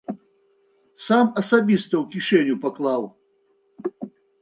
[1.09, 3.03] Сам асабіста ў кішэню паклаў.